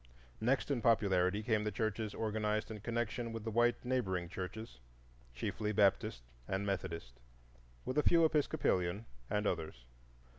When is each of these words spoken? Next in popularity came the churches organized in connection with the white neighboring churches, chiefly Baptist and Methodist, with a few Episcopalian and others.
Next 0.41 0.71
in 0.71 0.81
popularity 0.81 1.43
came 1.43 1.63
the 1.63 1.71
churches 1.71 2.15
organized 2.15 2.71
in 2.71 2.79
connection 2.79 3.31
with 3.31 3.43
the 3.43 3.51
white 3.51 3.85
neighboring 3.85 4.29
churches, 4.29 4.79
chiefly 5.35 5.71
Baptist 5.73 6.23
and 6.47 6.65
Methodist, 6.65 7.13
with 7.85 7.99
a 7.99 8.03
few 8.03 8.25
Episcopalian 8.25 9.05
and 9.29 9.45
others. 9.45 9.85